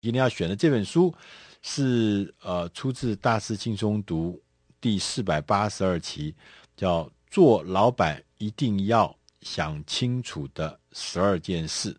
[0.00, 1.12] 今天要选的这本书
[1.60, 4.32] 是呃出自《大师轻松读》
[4.80, 6.32] 第四百八十二期，
[6.76, 11.92] 叫《做老板一定要想清楚的十二件事》。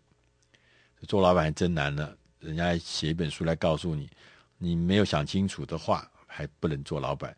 [1.06, 2.10] 做老板真难呢，
[2.40, 4.08] 人家写一本书来告诉你，
[4.56, 7.36] 你没有想清楚的话，还不能做老板。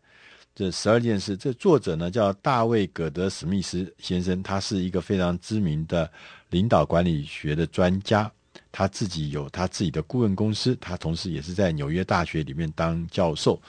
[0.55, 6.09] 这十二件事，这作者呢叫大卫·葛德史密斯先生，他是一个非常知名的
[6.51, 8.31] 领导管理学的专家，
[8.73, 13.61] 他自己有他自己的顾问公司，他同时也是在纽约大学里面当教授。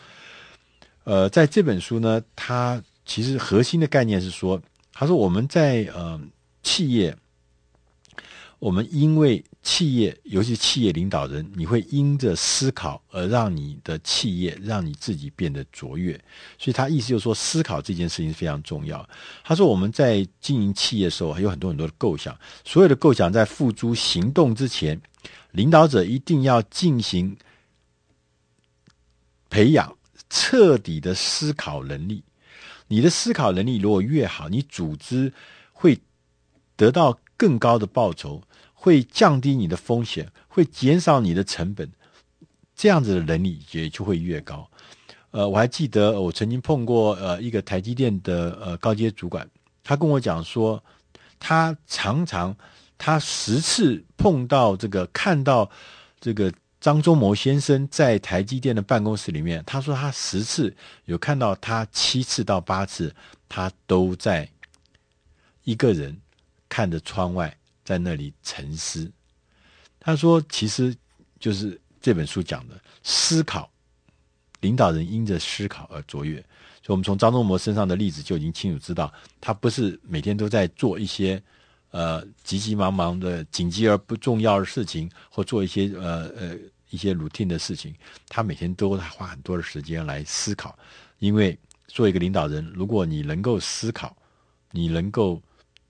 [1.04, 4.60] 呃，在这本书呢，他其实核心的概念是说，
[4.92, 6.20] 他说我们在呃
[6.62, 7.16] 企业。
[8.60, 16.12] 我们因为企业，尤其企业领导人，你会因着思考而让你的企业，让你自己变得卓越。
[16.58, 19.08] 所以他意思就是说，思考这件事情是非常重要。
[19.42, 25.00] 他说我们在经营企业的时候，还有很多很多的构想，所有的构想在付诸行动之前，
[25.52, 27.34] 领导者一定要进行
[29.48, 29.96] 培养
[30.28, 32.22] 彻底的思考能力。
[32.86, 35.32] 你的思考能力如果越好，你组织
[35.72, 35.98] 会
[36.76, 38.42] 得到更高的报酬。
[38.84, 41.90] 会降低你的风险，会减少你的成本，
[42.76, 44.68] 这样子的能力也就会越高。
[45.30, 49.48] 呃，我还记得我曾经碰过呃一个台积电的呃高阶主管，
[49.82, 50.84] 他跟我讲说，
[51.38, 52.54] 他常常
[52.98, 55.70] 他十次碰到这个看到
[56.20, 63.16] 这个张忠谋先生在台积电的办公室里面，他说他十次有看到他七次到八次，
[63.48, 64.46] 他都在
[65.62, 66.20] 一个人
[66.68, 67.56] 看着窗外。
[67.84, 69.12] 在那里沉思，
[70.00, 70.96] 他说：“其实
[71.38, 73.70] 就是这本书讲的思考，
[74.60, 76.36] 领导人因着思考而卓越。
[76.82, 81.42] 所以，我们从张忠谋身上的例子就已经清楚知道，他不是每天都在做一些
[81.90, 86.56] 呃急急忙忙的紧急而不重要的事情，或做一些呃呃
[86.88, 87.94] 一些 routine 的事情。
[88.28, 90.78] 他每天都花很多的时间来思考，
[91.18, 94.16] 因为做一个领导人，如果你能够思考，
[94.70, 95.42] 你能够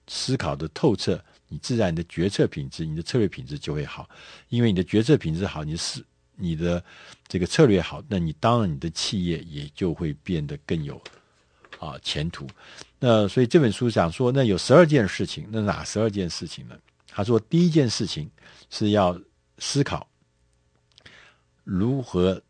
[0.07, 1.17] 思考的透彻。”
[1.47, 4.09] 你自然你的决策品质，你的策略品质就会好，
[4.49, 6.03] 因为你的决策品质好，你是
[6.35, 6.83] 你的
[7.27, 10.99] 这个策略好，那你当然你的企业也就会变得更有
[11.79, 12.47] 啊前途。
[12.99, 16.75] 那所以这本书讲说，那有十二件事情，那哪十二件事情呢？
[17.07, 18.29] 他说，第一件事情
[18.69, 19.17] 是要
[19.59, 20.05] 思考
[21.63, 22.41] 如何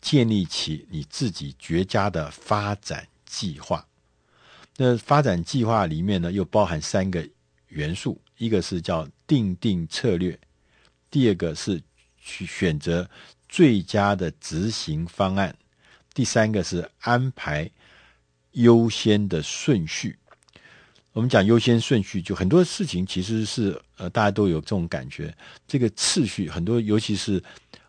[0.00, 3.86] 建立起你自己绝佳的发展计划。
[4.76, 7.28] 那发展计划里面呢，又包含三个
[7.68, 8.20] 元素。
[8.38, 10.38] 一个是叫定定策略，
[11.10, 11.82] 第二个是
[12.16, 13.08] 去选择
[13.48, 15.54] 最佳的执行方案，
[16.14, 17.68] 第三个是安排
[18.52, 20.16] 优先的顺序。
[21.12, 27.42] 我们讲优先顺序，就很多事情其实是呃大家都有这种感觉，这个次序很多，尤其是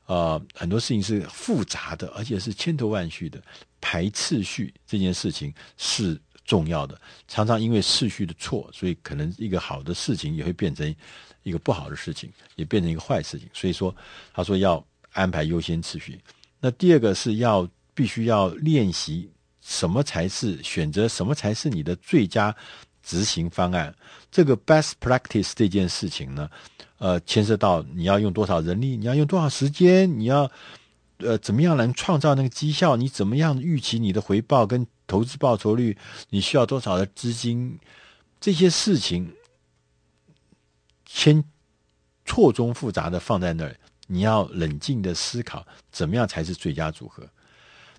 [0.07, 3.39] 呃很多事情是复杂的，而且是千头万绪的，
[3.79, 6.19] 排次序这件事情是。
[6.49, 10.95] 重要的，常常因为次序的错，所以可能一个好的事情也会变成
[11.43, 13.47] 一个不好的事情，也变成一个坏事情。
[13.53, 13.95] 所以说，
[14.33, 14.83] 他说要
[15.13, 16.19] 安排优先次序。
[16.59, 19.29] 那第二个是要必须要练习
[19.61, 22.55] 什么才是选择什么才是你的最佳
[23.03, 23.93] 执行方案。
[24.31, 26.49] 这个 best practice 这件事情呢，
[26.97, 30.49] 呃，牵涉到你要用多少人力，你要用多少时间，你要
[31.17, 34.87] 呃怎么样能创造那个绩效，你怎么样预期你的回报跟。
[35.09, 35.97] 投资报酬率，
[36.29, 37.79] 你需要多少的资金？
[38.39, 39.33] 这些事情，
[41.05, 41.43] 先
[42.23, 43.75] 错综复杂的放在那儿，
[44.05, 47.27] 你要冷静的思考，怎么样才是最佳组合？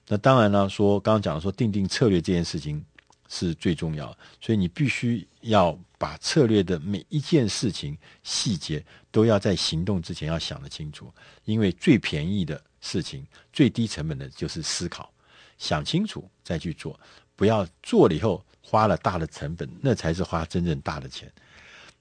[0.06, 2.82] 那当然了，说刚刚讲的说定定策略这件事情
[3.28, 11.12] 是最重要，所以你必须要把策略的每一件事情细节都要在行动之前要想得清楚，
[11.44, 15.12] 因为最便宜的事情，最低成本的就是思考。
[15.60, 16.98] 想清楚再去做，
[17.36, 21.30] 不要做了以后花了大的成本，那才是花真正大的钱。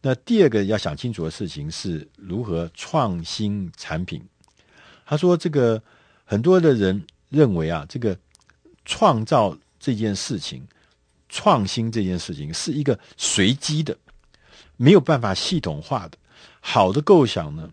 [0.02, 4.24] 那第二个要想清楚的事情是如何创新产品。
[5.06, 5.81] 他说，这个
[6.24, 8.18] 很多的人认为啊，这个
[8.86, 10.66] 创造这件事情、
[11.28, 13.98] 创新这件事情是一个随机的，
[14.78, 16.18] 没有办法系统化的。
[16.62, 17.69] 好的构想呢，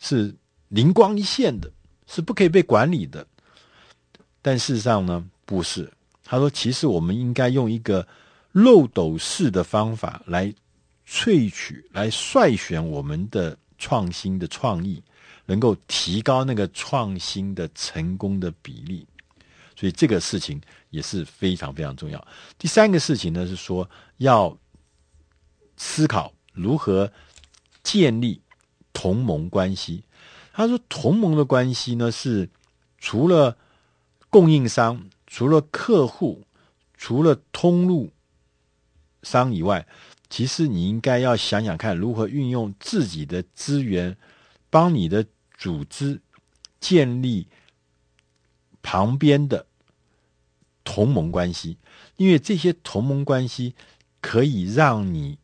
[0.00, 0.34] 是
[0.68, 1.70] 灵光一现的，
[2.06, 3.26] 是不可以被管理的。
[4.42, 5.90] 但事实上呢，不是。
[6.24, 8.06] 他说，其实我们应该用一个
[8.52, 10.52] 漏斗式的方法来
[11.08, 15.02] 萃取、来筛选我们的创新的创意，
[15.46, 19.06] 能够提高那个创新的成功的比例。
[19.74, 22.26] 所以这个事情也是非常非常重要。
[22.58, 23.88] 第三个事情呢，是说
[24.18, 24.54] 要
[25.76, 27.10] 思考如何
[27.82, 28.42] 建立
[28.92, 30.02] 同盟关系。
[30.52, 32.50] 他说，同盟的关系呢，是
[32.98, 33.56] 除了
[34.30, 36.44] 供应商、除了客户、
[36.96, 38.12] 除了通路
[39.22, 39.86] 商以外，
[40.28, 44.16] 其实你应该要想想看，如何运用自己的资源，
[44.68, 45.24] 帮你的
[45.56, 46.20] 组织
[46.78, 47.48] 建立
[48.82, 49.66] 旁边的
[50.84, 51.78] 同盟关系，
[52.16, 53.74] 因为这些同盟关系
[54.20, 55.38] 可以让你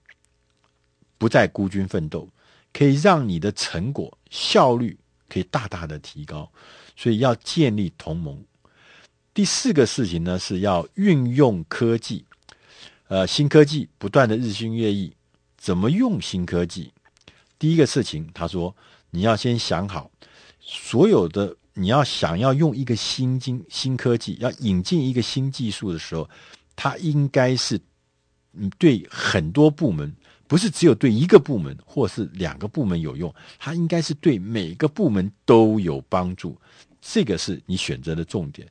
[1.16, 2.28] 不再孤军奋斗，
[2.72, 4.98] 可以让你的成果效率
[5.28, 6.50] 可以大大的提高，
[6.94, 8.44] 所以要建立同盟。
[9.34, 12.24] 第四个事情呢，是要运用科技。
[13.08, 15.12] 呃，新科技不断的日新月异，
[15.58, 16.92] 怎么用新科技？
[17.58, 18.74] 第一个事情，他说
[19.10, 20.08] 你要先想好，
[20.60, 26.30] 所有的你要想要用一个新经新科技，要引进一个新技术的时候，
[26.76, 27.80] 它应该是
[28.52, 30.14] 嗯对很多部门，
[30.46, 36.56] 不是只有对一个部门或是两个部门有用，它应该是对每个部门都有帮助。
[37.00, 38.66] 这个是你选择的重点，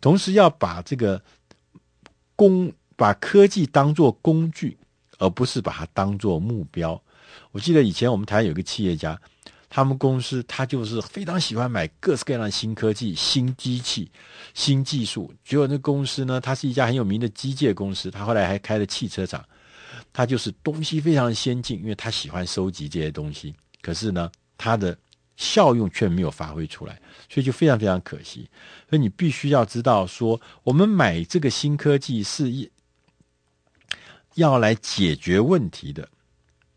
[0.00, 1.22] 同时要把这个
[2.36, 2.72] 工。
[2.96, 4.76] 把科技当做工具，
[5.16, 7.02] 而不是把它当做目标。
[7.50, 9.18] 我记得以前我们台湾有个企业家，
[9.70, 14.12] 他们公司他就是非常喜欢买各式各样的新科技、新机器、
[14.52, 15.32] 新技术。
[15.42, 19.42] 结果那公司呢，他是一家很有名的机械公司，他后来还开了汽车厂。
[20.12, 23.54] 他就是东西非常先进，因为他喜欢收集这些东西。
[23.80, 24.94] 可是呢，他的
[25.40, 27.00] 效用却没有发挥出来，
[27.30, 28.46] 所以就非常非常可惜。
[28.88, 32.70] 所以你必须要知道说，我们买这个新科技是一。
[34.34, 36.08] 要来解决问题的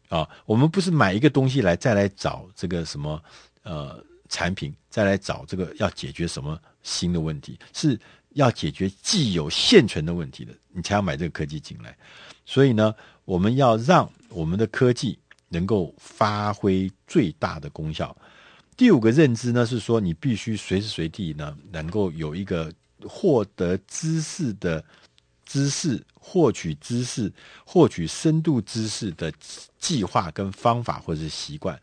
[0.10, 3.24] 啊，我们不是买一个东西来再来找这个什么
[3.62, 7.98] 呃产品，再来找这个要解决什么新的问题，是
[8.32, 11.96] 要解决既有现存的问题的，你才要买这个科技进来。
[12.44, 12.94] 所以呢，
[13.24, 15.18] 我们要让我们的科技
[15.48, 18.18] 能够发挥最大的功效。
[18.76, 22.72] 第五个认知呢，是说你必须随时随地呢，能够有一个
[23.08, 24.84] 获得知识的。
[25.46, 27.32] 知识获取知识、
[27.64, 29.32] 获取深度知识的
[29.78, 31.80] 计划跟方法或者是习惯，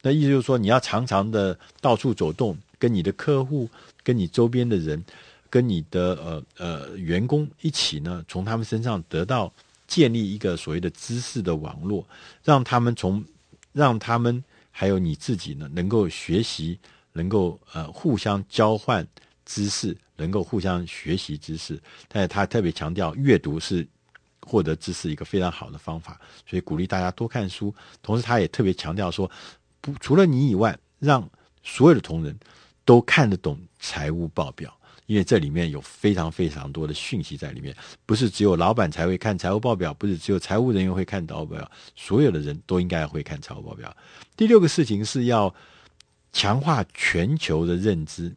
[0.00, 3.68] 那意思就是说，你要常常的到处走动，跟你的客户、
[4.02, 5.04] 跟你周边的人、
[5.48, 9.52] 跟你的呃呃员工一起呢，从他们身上得到
[9.86, 12.04] 建立一个所谓的知识的网络，
[12.42, 13.24] 让他们从
[13.72, 14.42] 让他们
[14.72, 16.80] 还有你自己呢，能够学习，
[17.12, 19.06] 能够呃互相交换
[19.44, 19.96] 知识。
[20.14, 23.84] 能够互相学习知识，但是他特别强调阅读是
[24.40, 27.74] 获得知识一个非常好的方法，所以鼓励大家多看书。
[28.02, 29.28] 同时，他也特别强调说，
[29.80, 31.28] 不除了你以外，让
[31.64, 32.38] 所有的同仁
[32.84, 34.72] 都看得懂财务报表，
[35.06, 37.74] 因为这里面有非常非常多的讯息在里面，
[38.06, 43.94] 不是只有老板才会看财务报表，不是只有财务人员会看财务报表，所有的人都应该会看财务报表。
[44.36, 45.54] 第六个事情是要
[46.32, 48.34] 强化全球的认知。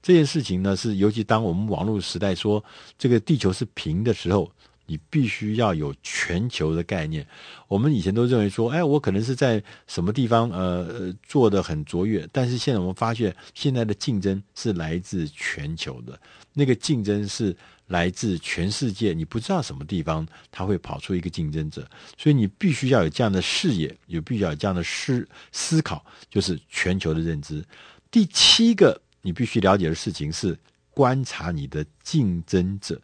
[0.00, 2.62] 这件事情呢，是尤其当我们网络时代说
[2.98, 4.50] 这个地球是平的时候，
[4.86, 7.26] 你必须要有全球的概念。
[7.68, 16.18] 我们以前都认为说，哎，我可能是在什么地方呃做的很卓越，但是现在我们发现，现在的竞争是来自全球的，
[16.52, 19.12] 那个竞争是来自全世界。
[19.12, 27.64] 你不知道什么地方它会跑出一个竞争者，所以你必须要有这样的视野，有必须要有这样的思思考，就是全球的认知。
[28.10, 29.00] 第七个。
[29.26, 30.54] 你必须了解的事情是
[30.90, 33.00] 观察你的竞争者。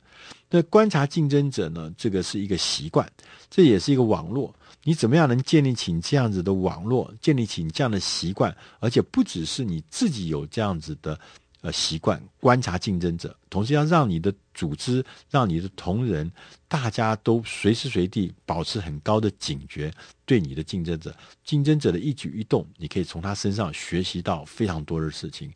[0.50, 1.92] 那观察竞争者呢？
[1.96, 3.08] 这个是一个习惯，
[3.48, 4.52] 这也是一个网络。
[4.82, 8.54] 你怎么样能建立起这样子的网络，建立起这样的习惯？
[8.80, 11.18] 而且不只是你自己有这样子的
[11.60, 16.28] 呃习惯，观察竞争者，同时要让你的组织、让你的同仁，
[16.66, 19.92] 大家都随时随地保持很高的警觉，
[20.24, 21.14] 对你的竞争者、
[21.44, 25.52] 竞争者的一举一动，你可以从他身上学习到非常多的事情。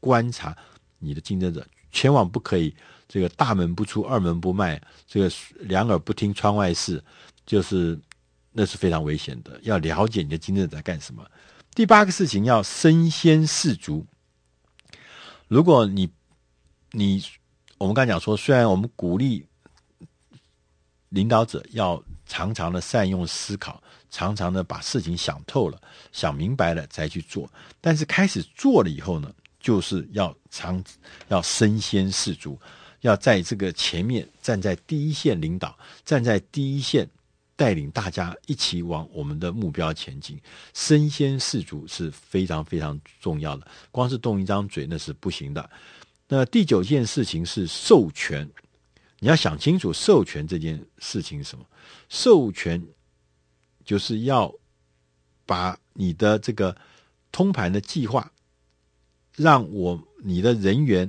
[0.00, 0.56] 观察
[0.98, 2.72] 你的竞争者，千万不可以
[3.08, 7.02] 这个大门不出二门不迈，这个两耳不听窗外事，
[7.46, 7.98] 就是
[8.52, 9.58] 那是非常危险的。
[9.62, 11.24] 要了解你的竞争者在干什么。
[11.74, 14.06] 第八个事情要身先士卒。
[15.48, 16.10] 如果你
[16.92, 17.24] 你
[17.78, 19.46] 我们刚才讲说，虽然我们鼓励
[21.08, 25.80] 领导者要常常的善用思考，常常的把事情想透了、
[26.12, 27.50] 想明白了再去做，
[27.80, 29.32] 但是开始做了以后呢？
[29.60, 30.82] 就是要常，
[31.26, 32.58] 要身先士卒，
[33.00, 37.08] 要在这个前面站在第一线领导，站在第一线
[37.56, 40.40] 带领大家一起往我们的目标前进。
[40.74, 45.70] 身先士卒是非常非常重要的，光是动一张嘴那是不行的。
[46.28, 48.48] 那第九件事情是授权，
[49.18, 51.64] 你要想清楚授权这件事情是什么？
[52.08, 52.84] 授权
[53.84, 54.52] 就是要
[55.46, 56.76] 把你的这个
[57.30, 58.32] 通盘的计划。
[59.36, 61.08] 让我你的人员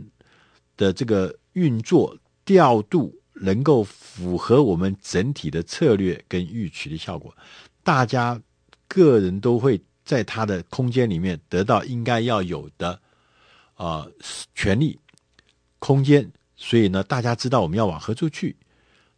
[0.77, 7.35] 的这个运作调度能够符合我们整体的策略跟预期的效果，
[7.83, 8.41] 大家
[8.87, 12.91] 个人都会在他的空间里面得到应该要有的
[13.75, 14.11] 啊、呃、
[14.55, 14.99] 权利
[15.79, 18.55] 空间，所以呢，大家知道我们要往何处去。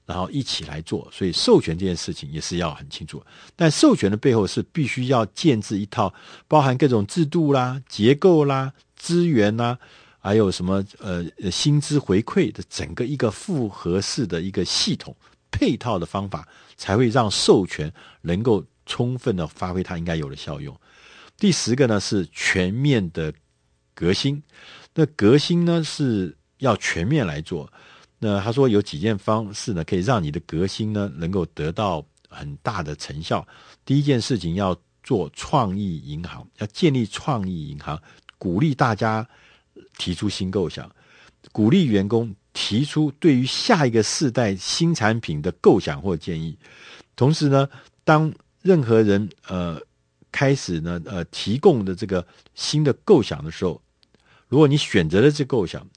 [0.04, 3.24] 然后一起来做，所以授权这件事情也是要很清楚。
[3.56, 6.14] 但授权的背后是必须要建置一套
[6.50, 9.80] 包含各种制度啦、结构啦、资源啦，
[10.22, 15.14] 还有什么呃薪资回馈的整个一个复合式的一个系统
[15.50, 16.48] 配套的方法，
[16.78, 20.80] 才会让授权能够充分的发挥它应该有的效用。
[21.38, 23.34] 第十个呢是全面的
[23.96, 24.42] 革新，
[24.94, 27.72] 那革新呢是要全面来做。
[28.20, 33.46] 那他说有几件方式呢，可以让你的革新呢能够得到很大的成效。
[33.84, 38.00] 第一件事情要做创意银行，要建立创意银行，
[38.38, 39.28] 鼓励大家
[39.98, 40.90] 提出新构想，
[41.52, 46.58] 鼓励员工提出对于下一个世代新产品的构想或建议。
[47.16, 47.70] 同时呢，
[48.04, 49.80] 当任何人呃
[50.32, 53.82] 开始呢呃提供的这个新的构想的时候，
[54.48, 55.88] 如果你选择了这构想，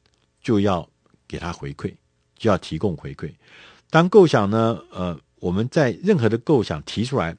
[0.42, 0.88] 就要
[1.26, 1.94] 给他回馈。
[2.36, 3.32] 就要提供回馈。
[3.88, 7.34] 当构想呢，呃，我们在任何的构想提出来，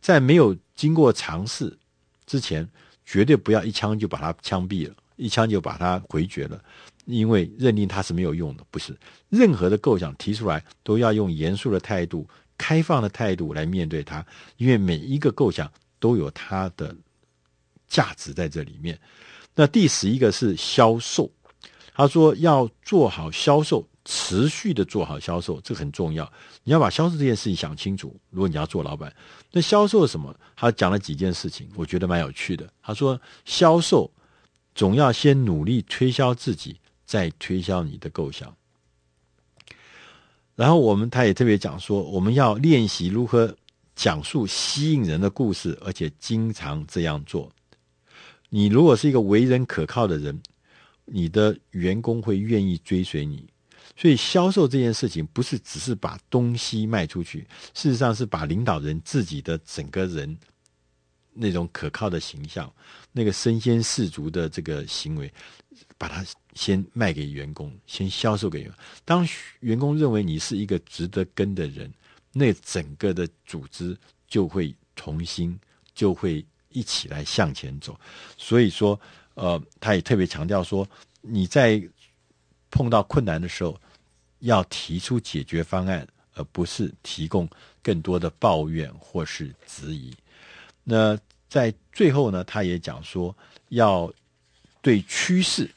[0.00, 1.78] 在没有经过尝试
[2.26, 2.66] 之前，
[3.04, 6.58] 绝对不要一枪就把它枪毙了，一枪就把它回绝了，
[7.04, 8.64] 因为认定它是没有用的。
[8.70, 8.96] 不是，
[9.28, 14.24] 任何的构想提出来，都要用严肃的态度、开放的态度来面对它，
[14.56, 16.96] 因为每一个构想都有它的
[17.86, 18.98] 价值在这里面。
[19.54, 21.30] 那第十一个是销售，
[21.94, 23.86] 他说要做好销售。
[24.10, 26.32] 持续的做好销售，这很重要。
[26.64, 28.18] 你要把销售这件事情想清楚。
[28.30, 29.14] 如果你要做老板，
[29.52, 30.34] 那销售什么？
[30.56, 32.66] 他讲了几件事情，我觉得蛮有趣的。
[32.80, 34.10] 他说，销售
[34.78, 38.54] 总要先努力推销自己，再推销你的构想。
[40.54, 43.56] 然后我们他也特别讲说，我们要练习如何
[43.96, 47.50] 讲述吸引人的故事，而且经常这样做。
[48.50, 50.40] 你如果是一个为人可靠的人，
[51.06, 53.48] 你的员工会愿意追随你。
[53.96, 57.40] 所以销售这件事情不是只是把东西卖出去，
[57.74, 60.38] 事实上是把领导人自己的整个人
[61.32, 62.72] 那种可靠的形象、
[63.12, 65.32] 那个身先士卒的这个行为，
[65.96, 68.78] 把它先卖给员工，先销售给员工。
[69.04, 69.28] 当
[69.60, 71.92] 员工认为你是一个值得跟的人，
[72.32, 75.58] 那整个的组织就会重新，
[75.94, 77.98] 就会一起来向前走。
[78.36, 79.00] 所以说，
[79.34, 80.88] 呃，他也特别强调说，
[81.20, 81.82] 你在
[82.70, 83.78] 碰到困难的时候。
[84.42, 87.50] 要提出解决方案，而不是提供
[87.82, 90.14] 更多的抱怨或是质疑。
[90.90, 91.18] 那
[91.48, 93.36] 在最后呢，他也讲说，
[93.68, 94.10] 要
[94.80, 95.70] 对趋势，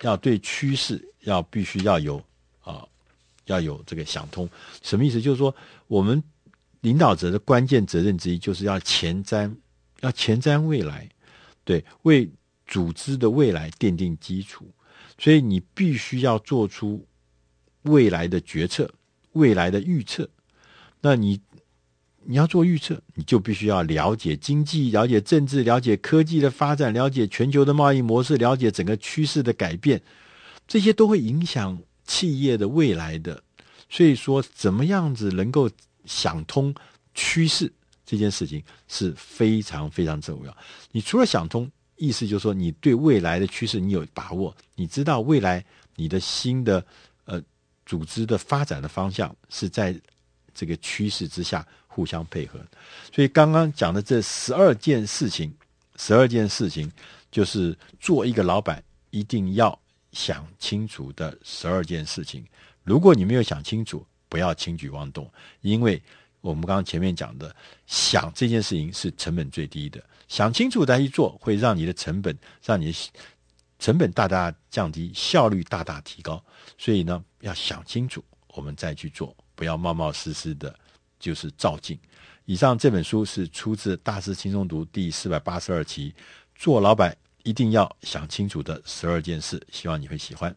[0.00, 2.16] 要对趋势，要必须要有
[2.62, 2.86] 啊，
[3.44, 4.48] 要有这个想通。
[4.82, 5.20] 什么意思？
[5.20, 5.54] 就是说，
[5.86, 6.22] 我们
[6.80, 9.54] 领导者的关键责任之一，就是要前瞻，
[10.00, 11.06] 要前瞻未来，
[11.64, 12.30] 对，为
[12.66, 14.66] 组织的未来奠定基础。
[15.18, 17.06] 所以你必须要做出。
[17.84, 18.90] 未来的决策，
[19.32, 20.26] 未来的预测，
[21.02, 21.38] 那你
[22.26, 30.00] 你要做预测，你就必须要了解经济，了解政治，了解科技的发展，了解全球的贸易模式，了解整个趋势的改变，
[30.66, 33.42] 这些都会影响企业的未来的。
[33.88, 35.70] 所以说，怎么样子能够
[36.04, 36.74] 想通
[37.14, 37.72] 趋势
[38.04, 40.56] 这件事情是非常非常重要。
[40.90, 45.64] 你除了想通，意思就是说，你对未来的趋势你有把握，你知道未来
[45.96, 46.84] 你的新的
[47.24, 47.42] 呃。
[47.86, 49.94] 组织的发展的方向是在
[50.54, 52.58] 这个趋势之下互相配合，
[53.12, 55.54] 所以刚刚讲的这十二件事情，
[55.96, 56.90] 十二件事情
[57.30, 59.78] 就是做一个老板一定要
[60.12, 62.44] 想清楚的十二件事情。
[62.82, 66.02] 如果你没有想清楚，不要轻举妄动，因为
[66.40, 67.54] 我们刚刚前面讲的，
[67.86, 73.10] 想这件事情是成本最低的，想清楚再去做，会让你的成本，让你的。
[73.80, 76.42] 成本大大降低，效率大大提高，
[76.78, 78.24] 所以呢，要想清楚，
[78.54, 80.74] 我们再去做，不要冒冒失失的，
[81.18, 81.98] 就是照镜。
[82.44, 86.12] 以上这本书是出自《大师轻松读》第四百八十二期，
[86.54, 90.54] 做老板一定要想清楚的十二件事，希望你会喜欢。